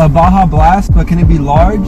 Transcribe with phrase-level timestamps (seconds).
[0.00, 1.86] a Baja Blast, but can it be large?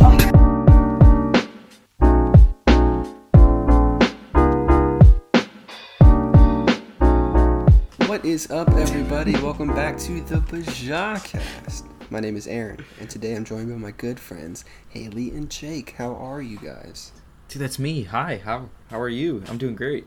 [8.07, 9.33] What is up, everybody?
[9.37, 11.89] Welcome back to the Bajahcast.
[12.11, 15.95] My name is Aaron, and today I'm joined by my good friends Haley and Jake.
[15.97, 17.13] How are you guys?
[17.49, 18.03] Dude, that's me.
[18.03, 18.43] Hi.
[18.45, 19.43] How how are you?
[19.49, 20.07] I'm doing great.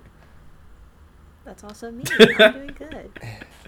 [1.44, 2.04] That's also me.
[2.38, 3.20] I'm doing good.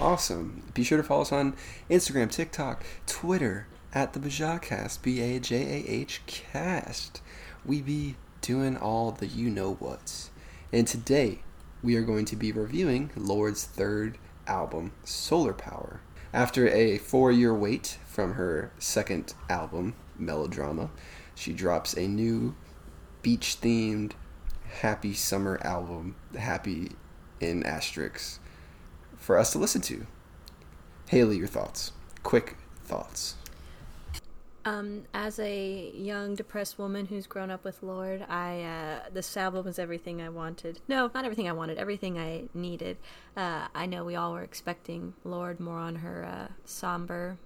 [0.00, 0.64] Awesome.
[0.74, 1.54] Be sure to follow us on
[1.88, 7.22] Instagram, TikTok, Twitter at the Bajahcast, B A J A H cast.
[7.64, 10.30] We be doing all the you know whats.
[10.72, 11.42] And today
[11.82, 14.18] we are going to be reviewing Lorde's third
[14.48, 16.00] album, Solar Power.
[16.32, 20.90] After a four year wait from her second album, Melodrama,
[21.36, 22.56] she drops a new
[23.22, 24.12] beach themed
[24.80, 26.90] happy summer album, Happy
[27.40, 28.38] in Asterix,
[29.24, 30.06] for us to listen to.
[31.08, 31.92] Haley, your thoughts.
[32.22, 33.36] Quick thoughts.
[34.66, 39.66] Um, as a young depressed woman who's grown up with Lorde, I uh, this album
[39.66, 40.80] was everything I wanted.
[40.88, 41.76] No, not everything I wanted.
[41.76, 42.96] Everything I needed.
[43.36, 47.36] Uh, I know we all were expecting Lorde more on her uh, somber,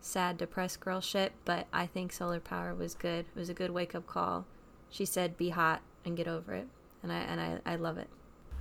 [0.00, 3.26] sad, depressed girl shit, but I think Solar Power was good.
[3.34, 4.46] It was a good wake up call.
[4.88, 6.68] She said, "Be hot and get over it,"
[7.02, 8.08] and I and I, I love it.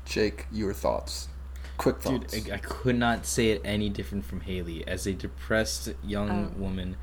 [0.03, 1.29] Jake, your thoughts.
[1.77, 2.25] Quick Dude.
[2.51, 4.87] I, I could not say it any different from Haley.
[4.87, 6.59] As a depressed young Oh.
[6.59, 6.95] woman,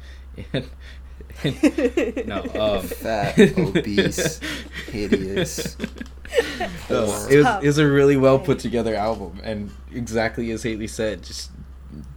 [0.53, 0.69] and,
[2.27, 2.43] no,
[2.79, 4.41] um, Fat, obese,
[4.91, 5.77] hideous.
[6.91, 10.87] no, it was it was a really well put together album, and exactly as Haley
[10.89, 11.51] said, just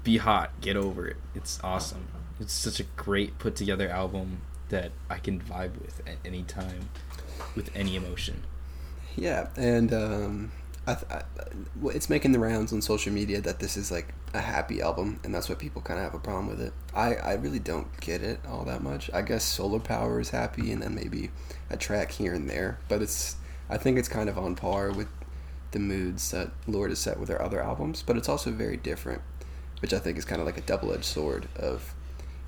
[0.03, 1.17] be hot, get over it.
[1.33, 2.07] It's awesome.
[2.39, 6.89] It's such a great put together album that I can vibe with at any time,
[7.55, 8.43] with any emotion.
[9.15, 10.51] Yeah, and um,
[10.87, 11.23] I I,
[11.85, 15.33] it's making the rounds on social media that this is like a happy album, and
[15.33, 16.73] that's why people kind of have a problem with it.
[16.93, 19.09] I, I really don't get it all that much.
[19.13, 21.31] I guess Solar Power is happy, and then maybe
[21.69, 23.37] a track here and there, but it's
[23.69, 25.07] I think it's kind of on par with
[25.71, 29.21] the moods that Lorde has set with their other albums, but it's also very different,
[29.81, 31.93] which I think is kind of like a double edged sword of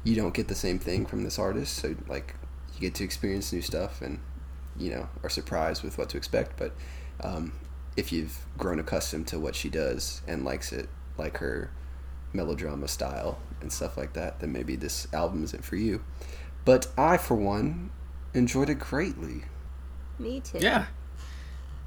[0.04, 2.36] you don't get the same thing from this artist, so like
[2.76, 4.20] you get to experience new stuff and
[4.78, 6.58] you know are surprised with what to expect.
[6.58, 6.74] But
[7.22, 7.52] um,
[7.98, 10.88] if you've grown accustomed to what she does and likes it,
[11.18, 11.70] like her
[12.34, 16.04] melodrama style and stuff like that, then maybe this album isn't for you.
[16.64, 17.90] But I, for one,
[18.34, 19.44] enjoyed it greatly.
[20.20, 20.60] Me too.
[20.62, 20.86] Yeah,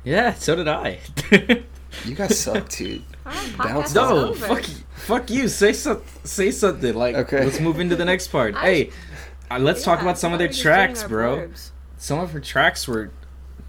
[0.04, 0.34] yeah.
[0.34, 0.98] So did I.
[2.04, 3.02] You guys suck, dude.
[3.26, 4.46] All right, Bounce No, over.
[4.46, 5.48] fuck you, fuck you.
[5.48, 6.94] Say so, say something.
[6.94, 7.44] Like, Okay.
[7.44, 8.54] let's move into the next part.
[8.54, 8.90] I- hey,
[9.50, 11.38] uh, let's talk about some of their tracks, bro.
[11.48, 11.70] blurbs.
[11.98, 13.10] Some of her tracks were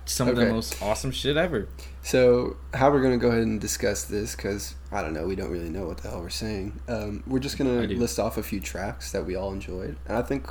[0.06, 1.68] some of the most awesome shit ever.
[2.04, 5.36] So, how we're going to go ahead and discuss this, because I don't know, we
[5.36, 6.80] don't really know what the hell we're saying.
[6.88, 9.98] Um, we're just going to list off a few tracks that we all enjoyed.
[10.08, 10.50] And I think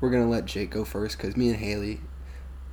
[0.00, 2.00] we're going to let Jake go first, because me and Haley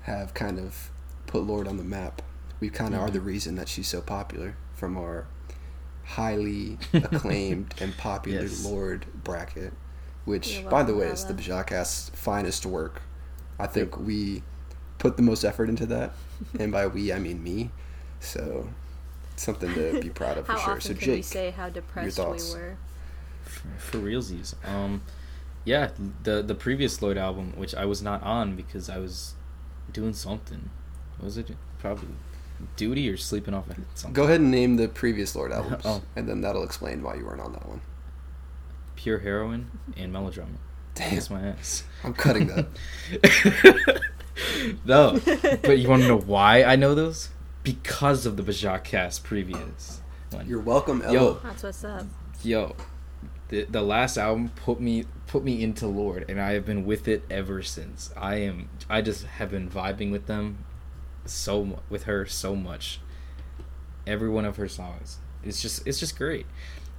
[0.03, 0.91] have kind of
[1.27, 2.21] put Lorde on the map.
[2.59, 5.27] We kind of are the reason that she's so popular from our
[6.05, 8.63] highly acclaimed and popular Yes.
[8.65, 9.73] Lorde bracket,
[10.25, 11.63] which, by the way, is the Bella.
[11.65, 13.01] Bajahcast's finest work.
[13.59, 14.43] I think we
[14.99, 16.13] put the most effort into that,
[16.59, 17.71] and by we I mean me.
[18.19, 18.69] So
[19.35, 20.79] something to be proud of for sure.
[20.79, 22.53] So can we Jake, say how depressed we thoughts?
[22.53, 22.77] were?
[23.43, 24.55] For, for realsies.
[24.67, 25.01] Um,
[25.65, 25.89] yeah,
[26.23, 29.33] the the previous Lorde album, which I was not on because I was
[29.91, 30.69] doing something.
[31.17, 31.51] What was it?
[31.79, 32.07] Probably
[32.77, 34.13] duty or sleeping off something.
[34.13, 36.01] go ahead and name the previous Lorde albums, Oh.
[36.15, 37.81] and then that'll explain why you weren't on that one.
[38.95, 40.51] Pure heroin and melodrama.
[40.95, 41.83] Damn, Kiss my ass.
[42.03, 44.01] I'm cutting that.
[44.85, 45.19] no,
[45.61, 47.29] but you want to know why I know those?
[47.63, 50.01] Because of the Bajah cast previous.
[50.31, 50.47] one.
[50.47, 51.13] You're welcome, Ella.
[51.13, 51.33] Yo.
[51.43, 52.05] That's what's up.
[52.43, 52.75] yo
[53.53, 57.07] the, the last album put me put me into Lorde and i have been with
[57.07, 60.65] it ever since i am i just have been vibing with them
[61.25, 62.99] so with her so much
[64.07, 66.47] every one of her songs it's just it's just great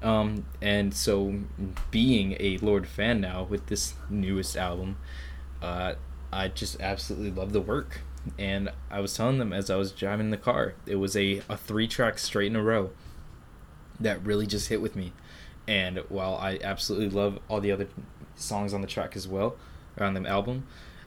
[0.02, 1.40] um and so
[1.90, 4.96] being a Lorde fan now with this newest album
[5.60, 5.94] uh
[6.34, 8.00] i just absolutely love the work
[8.38, 11.56] and i was telling them as i was driving the car it was a, a
[11.56, 12.90] three track straight in a row
[14.00, 15.12] that really just hit with me.
[15.66, 17.88] And while I absolutely love all the other
[18.36, 19.56] songs on the track as well,
[19.98, 20.66] on the album,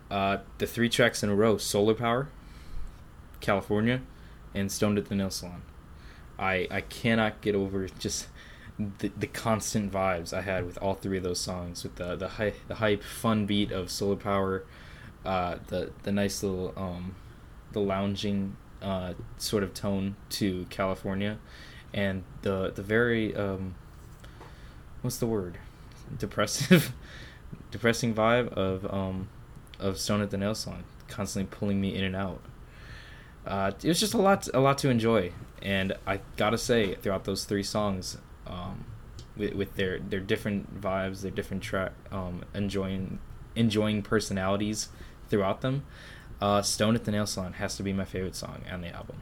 [0.10, 2.30] uh, the three tracks in a row Solar Power,
[3.42, 4.02] California,
[4.56, 5.62] and Stoned at the Nail Salon.
[6.40, 8.28] I, I cannot get over just
[8.80, 12.54] the, the constant vibes I had with all three of those songs with the the
[12.68, 14.64] the hype fun beat of Solar Power,
[15.28, 17.14] uh, the the nice little um,
[17.74, 21.38] the lounging uh, sort of tone to California,
[21.94, 23.76] and the the very um,
[25.02, 25.58] what's the word?
[26.18, 26.94] Depressive,
[27.72, 29.28] depressing vibe of um,
[29.80, 32.42] of Stone at the Nail song, constantly pulling me in and out.
[33.46, 37.26] Uh, it was just a lot, a lot to enjoy, and I gotta say, throughout
[37.26, 38.86] those three songs, um,
[39.36, 43.20] with, with their their different vibes, their different track, um, enjoying
[43.58, 44.88] enjoying personalities
[45.30, 45.84] throughout them,
[46.42, 49.22] uh, Stone at the Nail Salon has to be my favorite song on the album.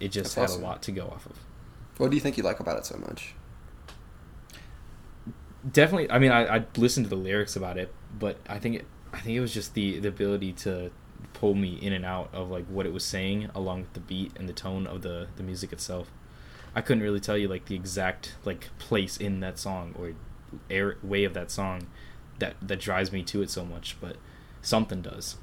[0.00, 0.62] It just That's had awesome.
[0.62, 1.38] a lot to go off of.
[1.96, 3.34] What do you think you like about it so much?
[5.72, 8.84] definitely i mean i i listened to the lyrics about it but i think it
[9.12, 10.90] i think it was just the the ability to
[11.32, 14.32] pull me in and out of like what it was saying along with the beat
[14.36, 16.10] and the tone of the the music itself
[16.74, 20.12] i couldn't really tell you like the exact like place in that song or
[20.70, 21.86] air way of that song
[22.38, 24.16] that that drives me to it so much but
[24.66, 25.36] something does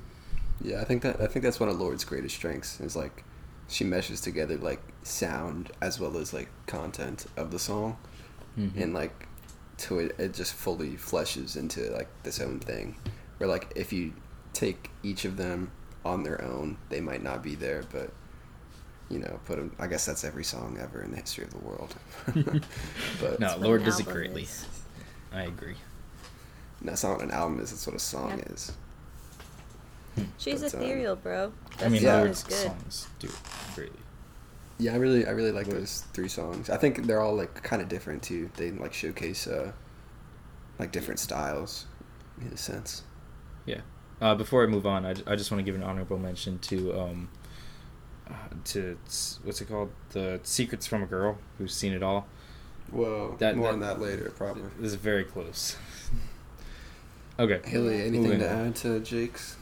[0.61, 3.23] Yeah, I think that I think that's one of Lorde's greatest strengths is like
[3.67, 7.97] she meshes together like sound as well as like content of the song,
[8.57, 8.81] Mhm.
[8.81, 9.27] and like
[9.77, 12.95] to it it just fully fleshes into like this own thing.
[13.37, 14.13] Where like if you
[14.53, 15.71] take each of them
[16.05, 18.11] on their own, they might not be there, but
[19.09, 19.75] you know, put them.
[19.79, 21.95] I guess that's every song ever in the history of the world.
[23.21, 23.57] but No.
[23.57, 24.43] Lorde does it album greatly.
[24.43, 24.65] is.
[25.31, 25.75] i agree
[26.81, 27.71] that's not what an album is.
[27.71, 28.51] That's what a song Yep.
[28.51, 28.71] is.
[30.37, 31.53] She's But, um, ethereal, bro.
[31.77, 32.53] That i mean song Lorde's good.
[32.67, 33.35] songs do it
[33.75, 33.99] greatly
[34.77, 36.69] Yeah, I really, I really like What- those three songs.
[36.69, 38.49] I think they're all like kind of different too.
[38.57, 39.71] They like showcase uh,
[40.79, 41.85] like different styles,
[42.41, 43.03] in a sense.
[43.65, 43.81] Yeah.
[44.21, 46.99] Uh, before I move on, I, I just want to give an honorable mention to
[46.99, 47.29] um,
[48.29, 48.33] uh,
[48.65, 48.97] to
[49.43, 49.91] what's it called?
[50.11, 52.27] The Secrets from a Girl Who's Seen It All.
[52.91, 54.63] Whoa, That- more that- on that later, probably.
[54.79, 55.75] This is very close.
[57.39, 57.61] okay.
[57.67, 58.67] Haley, anything Moving to on.
[58.67, 59.55] add to Jake's?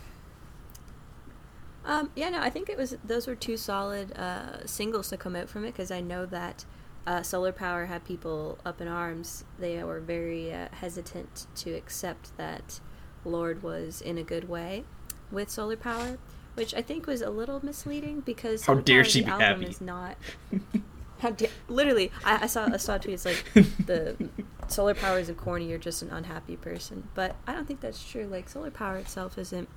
[1.86, 5.36] Um, yeah, no, I think it was those were two solid uh, singles to come
[5.36, 6.66] out from it because I know that
[7.07, 9.45] uh, Solar Power had people up in arms.
[9.57, 12.80] They were very uh, hesitant to accept that
[13.25, 14.83] Lorde was in a good way
[15.31, 16.19] with Solar Power,
[16.54, 19.45] which I think was a little misleading because How Solar dare Power, she be album
[19.62, 19.66] happy.
[19.66, 20.18] is not.
[21.19, 23.44] How da- literally, I, I saw I saw tweets like
[23.86, 24.30] the
[24.68, 25.68] solar power is a corny.
[25.69, 28.25] You're just an unhappy person, but I don't think that's true.
[28.25, 29.69] Like solar power itself isn't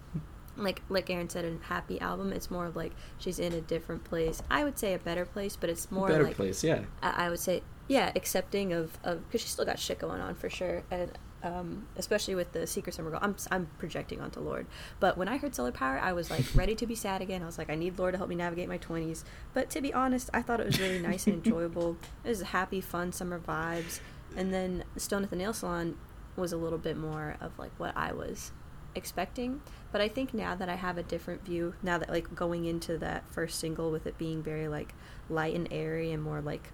[0.57, 2.33] like like Aaron said, a happy album.
[2.33, 4.43] It's more of like she's in a different place.
[4.51, 6.83] I would say a better place, but it's more Better like place, yeah.
[7.03, 10.35] I, I would say yeah, accepting of of because she's still got shit going on
[10.35, 11.11] for sure, and
[11.43, 13.19] um, especially with the Secret Summer Girl.
[13.23, 14.67] I'm I'm projecting onto Lorde,
[15.01, 17.43] but when I heard Solar Power, I was like ready to be sad again.
[17.43, 19.25] I was like, I need Lorde to help me navigate my twenties.
[19.53, 21.97] But to be honest, I thought it was really nice and enjoyable.
[22.25, 24.01] It was happy, fun summer vibes,
[24.37, 25.97] and then Stone at the Nail Salon
[26.37, 28.51] was a little bit more of like what I was
[28.95, 29.61] expecting.
[29.93, 32.99] But I think now that I have a different view, now that like going into
[32.99, 34.95] that first single with it being very like
[35.29, 36.71] light and airy and more like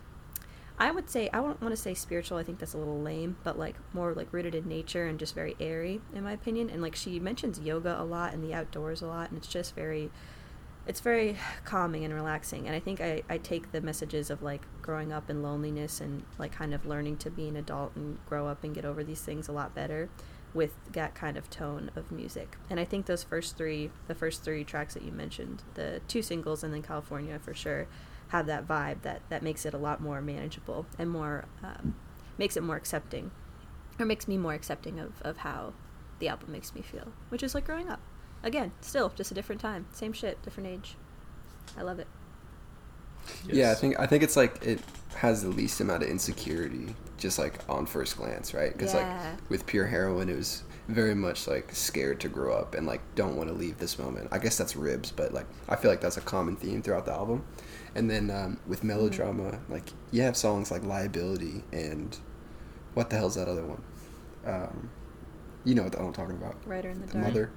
[0.81, 2.39] I would say I won't want to say spiritual.
[2.39, 5.35] I think that's a little lame, but like more like rooted in nature and just
[5.35, 6.71] very airy, in my opinion.
[6.71, 9.75] And like she mentions yoga a lot and the outdoors a lot, and it's just
[9.75, 10.11] very,
[10.87, 11.37] it's very
[11.67, 12.67] calming and relaxing.
[12.67, 16.23] And I think I I take the messages of like growing up in loneliness and
[16.39, 19.21] like kind of learning to be an adult and grow up and get over these
[19.21, 20.09] things a lot better
[20.53, 22.57] with that kind of tone of music.
[22.69, 26.23] And I think those first three, the first three tracks that you mentioned, the two
[26.23, 27.87] singles and then California for sure,
[28.29, 31.97] have that vibe that that makes it a lot more manageable and more um,
[32.39, 33.31] makes it more accepting,
[33.99, 35.73] or makes me more accepting of of how
[36.19, 38.01] the album makes me feel, which is like growing up.
[38.43, 40.97] Again, still just a different time, same shit, different age.
[41.77, 42.07] I love it.
[43.47, 44.81] Yeah, I think I think it's like it
[45.17, 48.73] has the least amount of insecurity, just like on first glance, right?
[48.73, 49.31] Because Yeah.
[49.33, 53.01] like with pure heroin, it was very much like scared to grow up and like
[53.15, 54.29] don't want to leave this moment.
[54.33, 57.13] I guess that's ribs, but like I feel like that's a common theme throughout the
[57.13, 57.45] album.
[57.95, 62.17] And then um, with melodrama, like you have songs like Liability and
[62.95, 63.83] what the hell's that other one?
[64.47, 64.91] Um,
[65.65, 66.57] you know what the I'm talking about?
[66.67, 67.25] Writer in the The dark.
[67.27, 67.51] mother.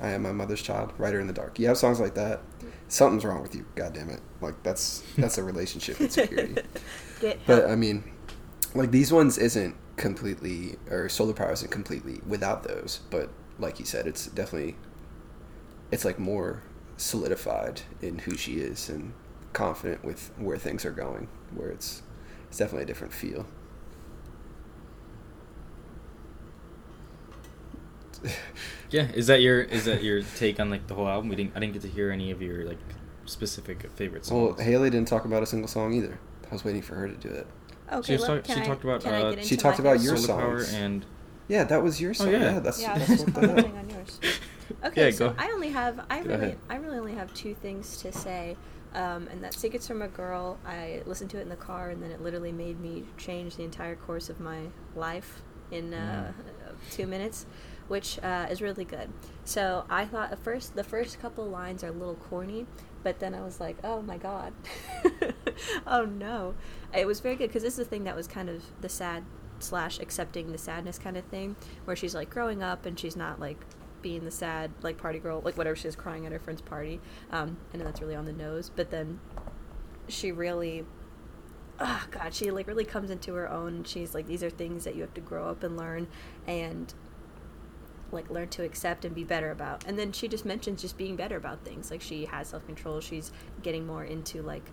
[0.00, 0.92] I am my mother's child.
[0.98, 1.58] Writer in the dark.
[1.58, 2.40] You have songs like that.
[2.88, 3.64] Something's wrong with you.
[3.74, 4.20] God damn it.
[4.40, 6.62] Like that's that's a relationship insecurity.
[7.46, 7.70] But.
[7.70, 8.04] I mean,
[8.74, 13.00] like these ones isn't completely or solar power isn't completely without those.
[13.10, 14.76] But like you said, it's definitely
[15.90, 16.62] it's like more
[16.96, 19.14] solidified in who she is and
[19.52, 21.28] confident with where things are going.
[21.54, 22.02] Where it's
[22.48, 23.46] it's definitely a different feel.
[28.94, 31.28] Yeah, is that your is that your take on like the whole album?
[31.28, 32.78] We didn't I didn't get to hear any of your like
[33.26, 34.40] specific favorite songs.
[34.40, 34.60] Well, songs.
[34.68, 36.18] Haley didn't talk about a single song either.
[36.48, 37.46] I was waiting for her to do it.
[37.92, 39.62] okay, she well, talk- can she I- talked about, can I uh, get she into
[39.62, 40.74] talked my about your Solar Power songs.
[40.74, 41.06] and
[41.48, 42.28] Yeah, that was your song.
[42.28, 42.38] Oh, yeah.
[42.52, 42.58] yeah.
[42.60, 43.48] that's yeah, that's that's what the hell.
[43.56, 44.20] commenting on yours.
[44.84, 45.34] Okay, Yeah, so go.
[45.38, 46.58] I only have I Go really ahead.
[46.70, 48.56] I really only have two things to say,
[48.94, 52.02] um, and that "Secrets from a Girl." I listened to it in the car, and
[52.02, 54.60] then it literally made me change the entire course of my
[54.96, 56.32] life in uh,
[56.90, 57.44] two minutes,
[57.88, 59.10] which uh, is really good.
[59.44, 62.66] So I thought at first the first couple lines are a little corny,
[63.02, 64.52] but then I was like, oh my god,
[65.86, 66.54] oh no,
[66.94, 69.24] it was very good because this is the thing that was kind of the sad
[69.58, 73.40] slash accepting the sadness kind of thing, where she's like growing up and she's not
[73.40, 73.58] like
[74.02, 77.00] being the sad like party girl like whatever she's crying at her friend's party.
[77.30, 79.18] Um and that's really on the nose but then
[80.08, 80.84] she really
[81.80, 83.82] oh god she like really comes into her own.
[83.84, 86.06] She's like these are things that you have to grow up and learn
[86.46, 86.92] and
[88.14, 91.16] like learn to accept and be better about and then she just mentions just being
[91.16, 94.70] better about things like she has self-control she's getting more into like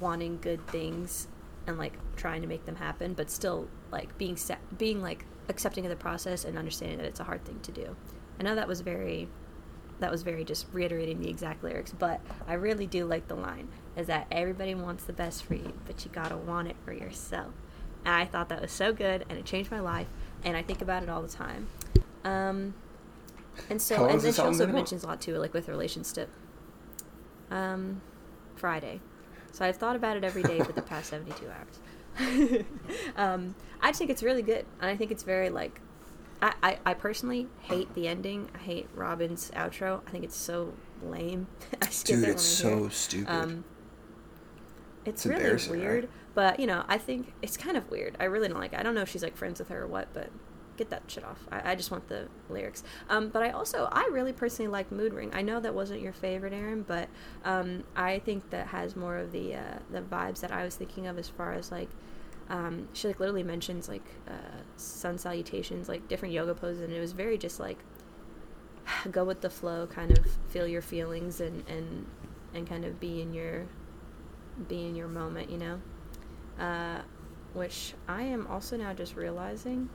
[0.00, 1.28] wanting good things
[1.66, 4.36] and like trying to make them happen but still like being
[4.76, 7.96] being like accepting of the process and understanding that it's a hard thing to do.
[8.38, 9.28] I know that was very
[10.00, 13.68] that was very just reiterating the exact lyrics, but I really do like the line
[13.96, 17.52] is that everybody wants the best for you, but you gotta want it for yourself.
[18.04, 20.06] And I thought that was so good and it changed my life
[20.44, 21.68] and I think about it all the time.
[22.24, 22.74] Um,
[23.70, 24.72] and so and then she also out?
[24.72, 26.30] mentions a lot too, like with relationship.
[27.50, 28.02] Um
[28.56, 29.00] Friday.
[29.52, 31.80] So I've thought about it every day for the past seventy two hours.
[33.16, 35.80] um, I think it's really good, and I think it's very like.
[36.40, 38.48] I, I, I personally hate the ending.
[38.54, 40.02] I hate Robyn's outro.
[40.06, 41.48] I think it's so lame.
[41.82, 43.28] I Dude, it's when I hear so stupid.
[43.28, 43.64] Um,
[45.08, 45.70] it's, It's really right?
[45.70, 48.16] weird, but you know, I think it's kind of weird.
[48.20, 48.78] I really don't like it.
[48.78, 50.30] I don't know if she's like friends with her or what, but
[50.76, 51.40] get that shit off.
[51.50, 52.84] I, I just want the lyrics.
[53.08, 55.30] Um, but I also, I really personally like Mood Ring.
[55.34, 57.08] I know that wasn't your favorite, Aaron, but
[57.44, 61.06] um, I think that has more of the uh, the vibes that I was thinking
[61.06, 61.88] of as far as like.
[62.50, 64.32] Um, she like literally mentions like uh,
[64.76, 67.78] sun salutations, like different yoga poses, and it was very just like
[69.10, 72.06] go with the flow, kind of feel your feelings and and
[72.54, 73.66] and kind of be in your
[74.66, 75.80] be in your moment, you know.
[76.58, 77.00] Uh,
[77.54, 79.88] which I am also now just realizing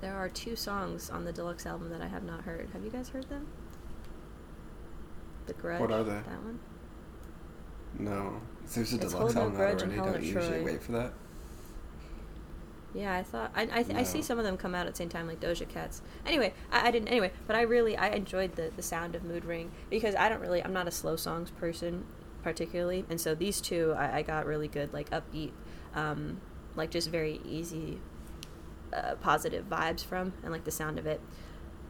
[0.00, 2.68] there are two songs on the deluxe album that I have not heard.
[2.72, 3.46] Have you guys heard them?
[5.46, 5.80] The Grudge.
[5.80, 6.10] What are they?
[6.12, 6.58] That one.
[7.98, 8.40] no,
[8.74, 9.96] there's a It's deluxe album out and already.
[9.96, 11.12] Don't you usually wait for that.
[12.94, 14.96] Yeah, I thought I I, th- I see some of them come out at the
[14.96, 16.00] same time, like Doja Cat's.
[16.24, 17.08] Anyway, I, I didn't.
[17.08, 20.40] Anyway, but I really I enjoyed the the sound of Mood Ring because I don't
[20.40, 22.04] really I'm not a slow songs person
[22.46, 25.50] particularly, and so these two I, I got really good like upbeat,
[25.96, 26.40] um,
[26.76, 27.98] like just very easy,
[28.92, 31.20] uh, positive vibes from, and like the sound of it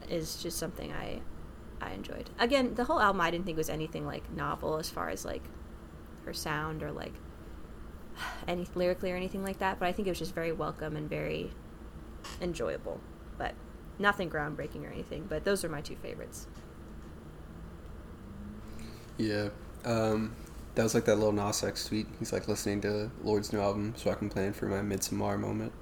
[0.09, 1.21] is just something I
[1.79, 2.31] I enjoyed.
[2.39, 5.43] Again, the whole album I didn't think was anything like novel as far as like
[6.25, 7.13] her sound or like
[8.49, 11.07] any lyrically or anything like that, but I think it was just very welcome and
[11.07, 11.51] very
[12.41, 12.99] enjoyable.
[13.37, 13.53] But
[13.99, 15.27] nothing groundbreaking or anything.
[15.29, 16.47] But those are my two favorites.
[19.19, 19.51] Yeah.
[19.85, 20.35] Um,
[20.77, 22.07] that was like that Lil Nas X tweet.
[22.21, 25.73] He's like listening to Lorde's new album, so I can plan for my Midsommar moment.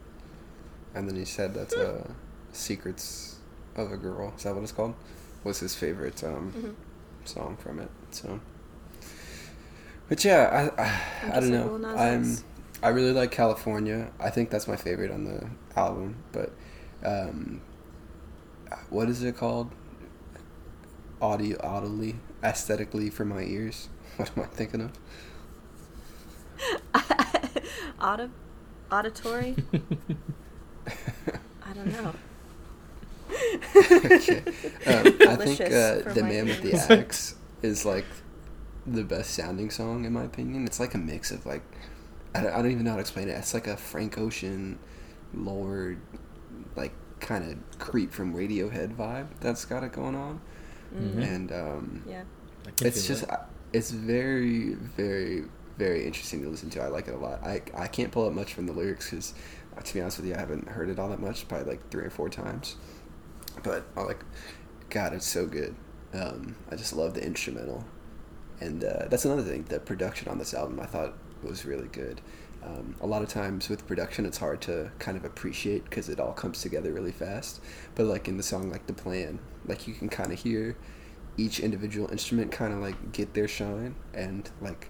[0.94, 2.08] And then he said that's uh,
[2.52, 3.36] Secrets
[3.76, 4.32] of a Girl.
[4.36, 4.94] Is that what it's called?
[5.44, 7.28] Was his favorite um, Mhm.
[7.28, 7.90] song from it.
[8.10, 8.40] So.
[10.08, 11.94] But yeah, I I, I don't know.
[11.96, 12.36] I'm.
[12.82, 14.10] I really like California.
[14.20, 16.16] I think that's my favorite on the album.
[16.32, 16.52] But
[17.04, 17.60] um,
[18.90, 19.70] what is it called?
[21.22, 23.88] Audio, audibly, aesthetically for my ears.
[24.16, 24.92] What am I thinking of?
[28.00, 28.30] Audi-
[28.90, 29.56] auditory?
[31.66, 32.14] I don't know.
[33.30, 34.42] okay.
[34.86, 38.04] Um, I think uh, the my man with the axe is like
[38.86, 40.64] the best sounding song in my opinion.
[40.66, 41.62] It's like a mix of like
[42.34, 43.32] I don't, I don't even know how to explain it.
[43.32, 44.78] It's like a Frank Ocean,
[45.32, 45.98] Lorde,
[46.76, 50.40] like kind of creep from Radiohead vibe that's got it going on,
[50.94, 51.22] Mm, Mhm.
[51.34, 52.22] and um, Yeah.
[52.82, 53.24] It's just.
[53.30, 53.44] I-
[53.74, 55.44] it's very very
[55.76, 56.80] very interesting to listen to.
[56.80, 57.42] I like it a lot.
[57.42, 59.34] I I can't pull up much from the lyrics because
[59.82, 61.46] to be honest with you, I haven't heard it all that much.
[61.48, 62.76] Probably like three or four times,
[63.64, 64.24] but I like
[64.90, 65.74] God, it's so good.
[66.12, 67.84] Um, I just love the instrumental,
[68.60, 69.64] and uh, that's another thing.
[69.64, 72.20] The production on this album I thought was really good.
[72.62, 76.20] Um, a lot of times with production, it's hard to kind of appreciate because it
[76.20, 77.60] all comes together really fast.
[77.96, 80.76] But like in the song, like the plan, like you can kind of hear
[81.36, 84.88] each individual instrument kind of like get their shine and like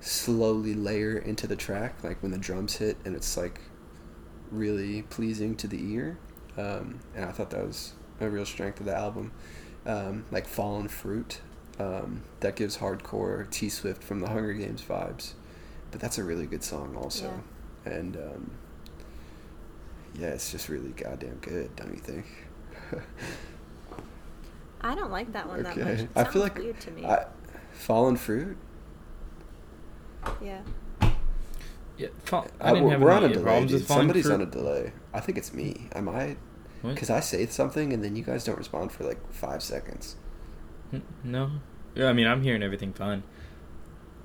[0.00, 2.02] slowly layer into the track.
[2.04, 3.60] Like when the drums hit and it's like
[4.50, 6.18] really pleasing to the ear.
[6.56, 9.32] Um, and I thought that was a real strength of the album.
[9.86, 11.40] Um, like Fallen Fruit,
[11.78, 15.34] um, that gives hardcore T Swift from the Hunger Games vibes.
[15.90, 17.42] But that's a really good song, also.
[17.84, 18.50] And um,
[20.18, 22.26] yeah, it's just really goddamn good, don't you think?
[24.80, 25.86] I don't like that one that much.
[26.00, 27.04] It I feel like weird to me.
[27.04, 27.26] I,
[27.72, 28.56] Fallen Fruit.
[30.42, 30.60] yeah.
[31.96, 33.66] Yeah, fa- I Uh, didn't we're have we're on a delay.
[33.66, 33.84] Dude.
[33.86, 34.34] Somebody's fruit.
[34.34, 34.92] on a delay.
[35.12, 35.88] I think it's me.
[35.94, 36.36] Am I?
[36.82, 36.94] What?
[36.94, 40.14] Because I say something and then you guys don't respond for like five seconds.
[41.24, 41.50] No.
[41.96, 43.24] Yeah, I mean I'm hearing everything fine.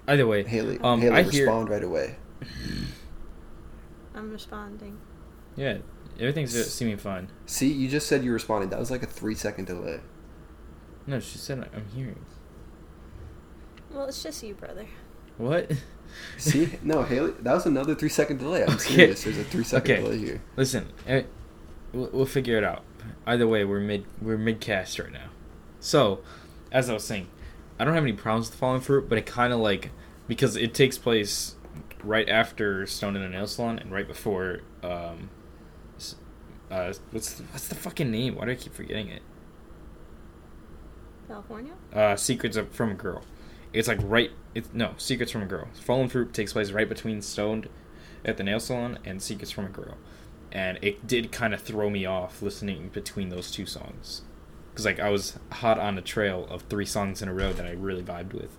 [0.08, 1.46] Either way, Haley, um, Haley, I hear.
[1.46, 2.18] respond right away.
[4.14, 5.00] I'm responding.
[5.56, 5.78] Yeah,
[6.20, 7.30] everything's just seeming fine.
[7.48, 8.70] See, you just said you responded.
[8.70, 10.00] That was like a three second delay.
[11.06, 12.26] No, she said I'm hearing.
[13.92, 14.88] Well, it's just you, brother.
[15.38, 15.72] What?
[16.38, 18.64] See, no, Haley, that was another three second delay.
[18.64, 18.78] I'm Okay.
[18.78, 19.24] serious.
[19.24, 20.02] There's a three second Okay.
[20.04, 20.42] delay here.
[20.56, 21.24] Listen, eh,
[21.92, 22.84] we'll, we'll figure it out.
[23.26, 25.30] Either way, we're mid we're mid cast right now.
[25.80, 26.22] So,
[26.72, 27.28] as I was saying,
[27.80, 29.92] I don't have any problems with Falling Fruit, but it kind of like
[30.28, 31.56] because it takes place
[32.04, 35.30] right after Stone in a Nail Salon and right before um,
[36.72, 38.36] uh, what's the, what's the fucking name?
[38.36, 39.22] Why do I keep forgetting it?
[41.28, 41.74] California?
[41.94, 43.22] Uh, Secrets of, from a Girl.
[43.74, 44.32] It's like right.
[44.54, 45.68] It's no Secrets from a Girl.
[45.74, 47.70] Fallen Fruit takes place right between Stoned
[48.24, 49.98] at the nail salon and Secrets from a Girl,
[50.52, 54.22] and it did kind of throw me off listening between those two songs,
[54.72, 57.66] because like I was hot on a trail of three songs in a row that
[57.66, 58.56] I really vibed with,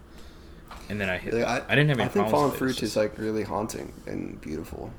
[0.88, 1.34] and then I hit.
[1.34, 3.92] Like, I, didn't have any I think problems Fallen Fruit it's is like really haunting
[4.06, 4.92] and beautiful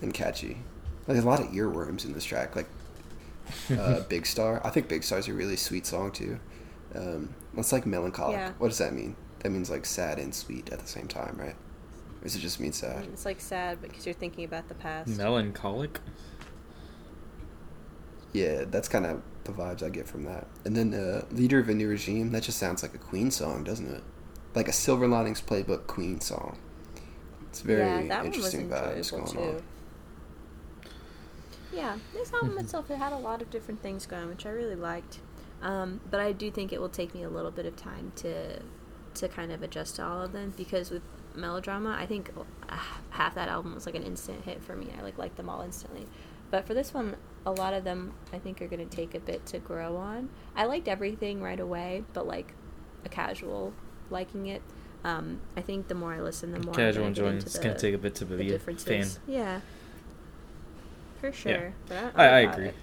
[0.00, 0.56] and catchy.
[1.06, 2.56] Like there's a lot of earworms in this track.
[2.56, 2.68] Like
[3.70, 4.60] uh, Big Star.
[4.64, 6.38] I think Big Star's a really sweet song too.
[6.94, 8.36] Um, it's like melancholic.
[8.36, 8.52] Yeah.
[8.58, 9.16] What does that mean?
[9.40, 11.56] That means like sad and sweet at the same time, right?
[12.20, 13.04] Or does it just mean sad?
[13.12, 15.08] it's like sad because you're thinking about the past.
[15.08, 16.00] melancholic.
[18.32, 20.46] Yeah, that's kind of the vibes I get from that.
[20.64, 23.64] And then uh, Leader of a New Regime, that just sounds like a Queen song,
[23.64, 24.02] doesn't it?
[24.54, 26.58] Like a Silver Linings Playbook Queen song.
[27.48, 29.56] It's very yeah, that interesting one was vibes enjoyable going too.
[29.56, 29.62] on.
[31.72, 34.74] Yeah, this album itself it had a lot of different things going, which I really
[34.74, 35.20] liked.
[35.62, 38.60] Um, but I do think it will take me a little bit of time to
[39.14, 41.02] to kind of adjust to all of them because with
[41.34, 42.30] melodrama, I think
[42.68, 42.78] uh,
[43.10, 44.88] half that album was like an instant hit for me.
[44.98, 46.06] I like liked them all instantly.
[46.50, 49.20] But for this one, a lot of them I think are going to take a
[49.20, 50.28] bit to grow on.
[50.54, 52.54] I liked everything right away, but like
[53.04, 53.72] a casual
[54.10, 54.62] liking it.
[55.04, 57.38] Um, I think the more I listen, the more I'm Casual enjoying.
[57.38, 59.06] It's gonna take a bit to be a fan.
[59.26, 59.60] Yeah,
[61.22, 61.72] for sure.
[61.86, 62.66] But I, I, I agree.
[62.66, 62.74] it.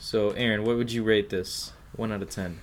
[0.00, 1.72] So, Aaron, what would you rate this?
[1.94, 2.60] One out of ten.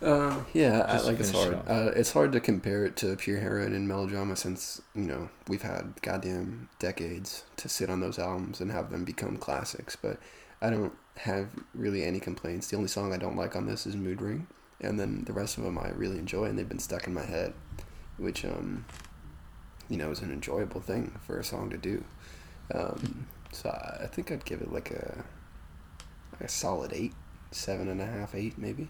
[0.00, 1.54] Um, yeah, I, like it's hard.
[1.66, 5.62] Uh, it's hard to compare it to pure heroin and melodrama since you know we've
[5.62, 9.96] had goddamn decades to sit on those albums and have them become classics.
[9.96, 10.18] But
[10.62, 12.68] I don't have really any complaints.
[12.68, 14.46] The only song I don't like on this is Mood Ring,
[14.80, 17.24] and then the rest of them I really enjoy, and they've been stuck in my
[17.24, 17.52] head,
[18.18, 18.84] which um,
[19.88, 22.04] you know, is an enjoyable thing for a song to do.
[22.74, 25.24] Um, so I, think I'd give it like a
[26.32, 27.14] like a solid eight,
[27.50, 28.88] seven and a half, eight maybe.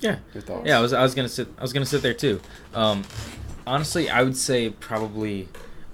[0.00, 0.18] Yeah.
[0.34, 0.66] Your thoughts?
[0.66, 2.40] Yeah, I was I was gonna sit I was gonna sit there too.
[2.74, 3.04] Um,
[3.66, 5.48] honestly, I would say probably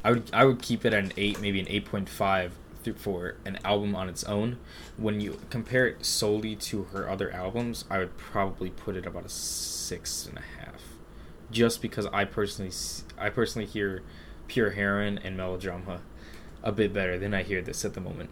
[0.04, 2.52] I would I would keep it at an eight, maybe an eight point five
[2.96, 4.59] for an album on its own.
[4.96, 9.24] When you compare it solely to her other albums, I would probably put it about
[9.24, 10.83] a six and a half,
[11.50, 12.72] just because I personally
[13.18, 14.02] I personally hear
[14.49, 16.01] Pure Heroin and Melodrama
[16.63, 18.31] a bit better than I hear this at the moment.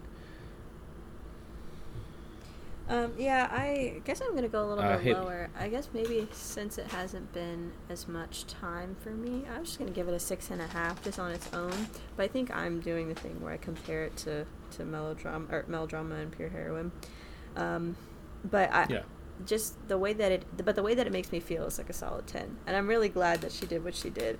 [2.89, 5.49] Um, yeah, I guess I'm gonna go a little Uh, bit hit- lower.
[5.59, 9.91] I guess maybe since it hasn't been as much time for me, I'm just gonna
[9.91, 11.87] give it a six and a half just on its own.
[12.15, 15.65] But I think I'm doing the thing where I compare it to to melodrama or
[15.67, 16.91] melodrama and pure heroin.
[17.57, 17.95] Um,
[18.49, 19.03] but I Yeah.
[19.45, 21.89] just the way that it, but the way that it makes me feel is like
[21.89, 24.39] a solid ten, and I'm really glad that she did what she did.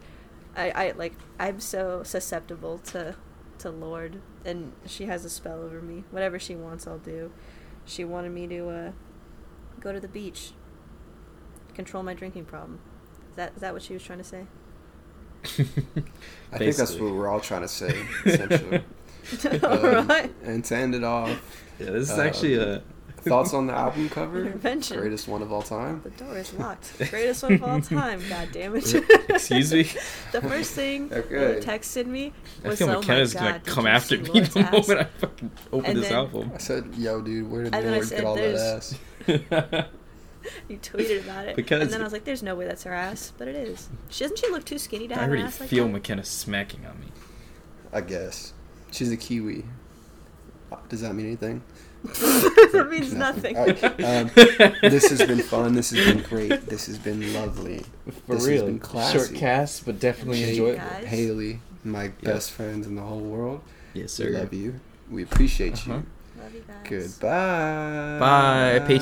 [0.57, 3.15] I, I like I'm so susceptible to
[3.59, 6.03] to Lorde, and she has a spell over me.
[6.11, 7.31] Whatever she wants, I'll do.
[7.85, 8.91] She wanted me to uh,
[9.79, 10.51] go to the beach,
[11.73, 12.79] control my drinking problem.
[13.31, 14.47] Is that is that what she was trying to say?
[16.51, 18.83] I think that's what we're all trying to say, essentially.
[19.63, 20.33] All Um, right.
[20.43, 21.29] And to end it off,
[21.79, 22.81] Yeah, this is Um, actually a
[23.29, 24.45] thoughts on the album cover?
[24.45, 24.97] Intervention.
[24.99, 26.01] Greatest one of all time.
[26.03, 26.97] The door is locked.
[27.09, 28.21] Greatest one of all time.
[28.29, 28.93] God damn it.
[29.29, 29.83] Excuse me?
[30.31, 31.35] the first thing Okay.
[31.59, 34.59] that texted me I was, feel "Oh McKenna's my gonna come after me Lorde's the
[34.61, 36.51] ass?" moment I fucking open this then- album.
[36.53, 38.95] I said, yo, dude, where did And then Lorde get all that ass?
[40.69, 42.93] You tweeted about it, Because- and then I was like, "There's no way that's her
[42.93, 43.89] ass," but it is.
[44.09, 45.75] She doesn't she look too skinny to I have already an ass like that?
[45.75, 45.99] I already feel?
[45.99, 47.07] McKenna smacking on me.
[47.91, 48.53] I guess.
[48.91, 49.65] She's a Kiwi.
[50.89, 51.61] Does that mean anything?
[52.73, 53.57] that means nothing.
[53.57, 54.31] All right, um,
[54.81, 55.73] this has been fun.
[55.73, 56.65] This has been great.
[56.67, 57.79] This has been lovely.
[58.25, 58.65] For This has real.
[58.65, 59.17] been classy.
[59.17, 60.79] Short cast, but definitely Jake, enjoyable.
[60.79, 61.05] Guys.
[61.07, 63.61] Haley, my best friends in the whole world.
[63.93, 64.25] Yes, sir.
[64.29, 64.79] We love you.
[65.09, 65.93] We appreciate Uh-huh.
[65.93, 66.05] you.
[66.43, 67.13] Love you guys.
[67.17, 68.19] Goodbye.
[68.19, 68.79] Bye.
[68.85, 68.87] Patreon.